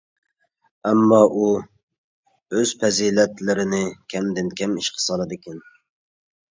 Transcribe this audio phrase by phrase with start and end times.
[0.91, 3.85] ئەمما، ئۇ ئۆز پەزىلەتلىرىنى
[4.17, 5.67] كەمدىن-كەم ئىشقا سالىدىكەن.